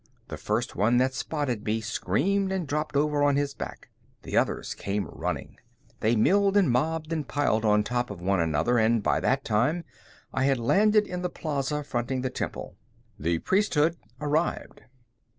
The 0.29 0.37
first 0.37 0.75
one 0.75 0.97
that 0.97 1.13
spotted 1.13 1.63
me 1.63 1.79
screamed 1.79 2.51
and 2.51 2.65
dropped 2.67 2.95
over 2.95 3.21
on 3.21 3.35
his 3.35 3.53
back. 3.53 3.89
The 4.23 4.35
others 4.35 4.73
came 4.73 5.05
running. 5.05 5.57
They 5.99 6.15
milled 6.15 6.57
and 6.57 6.71
mobbed 6.71 7.13
and 7.13 7.27
piled 7.27 7.63
on 7.63 7.83
top 7.83 8.09
of 8.09 8.19
one 8.19 8.39
another, 8.39 8.79
and 8.79 9.03
by 9.03 9.19
that 9.19 9.45
time 9.45 9.83
I 10.33 10.45
had 10.45 10.57
landed 10.57 11.05
in 11.05 11.21
the 11.21 11.29
plaza 11.29 11.83
fronting 11.83 12.21
the 12.23 12.31
temple. 12.31 12.77
The 13.19 13.37
priesthood 13.37 13.95
arrived. 14.19 14.81